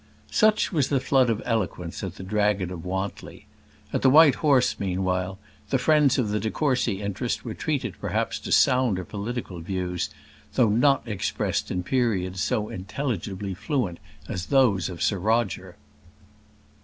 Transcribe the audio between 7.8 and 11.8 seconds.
perhaps to sounder political views; though not expressed